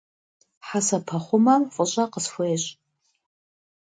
[0.67, 2.67] Хьэсэпэхъумэм фӏыщӏэ къысхуещӏ.